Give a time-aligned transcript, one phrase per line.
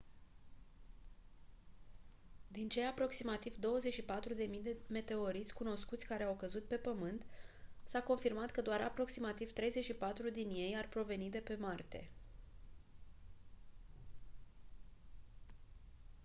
[2.47, 3.55] din cei aproximativ
[3.89, 7.25] 24.000 de meteoriți cunoscuți care au căzut pe pământ
[7.83, 12.09] s-a confirmat că doar aproximativ 34 din ei ar proveni de pe marte